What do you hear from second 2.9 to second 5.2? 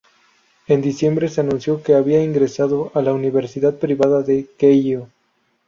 a la universidad privada de Keio.